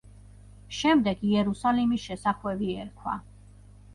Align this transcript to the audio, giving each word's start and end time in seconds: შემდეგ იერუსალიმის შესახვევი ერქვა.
შემდეგ 0.77 1.19
იერუსალიმის 1.33 2.07
შესახვევი 2.07 2.73
ერქვა. 2.85 3.17